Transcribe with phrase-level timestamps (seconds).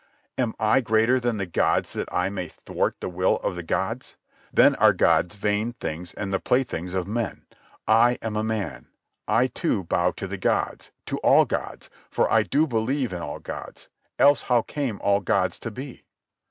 [0.35, 4.15] "Am I greater than the gods that I may thwart the will of the gods?
[4.51, 7.45] Then are gods vain things and the playthings of men.
[7.87, 8.87] I am a man.
[9.27, 13.37] I, too, bow to the gods, to all gods, for I do believe in all
[13.37, 16.03] gods, else how came all gods to be?"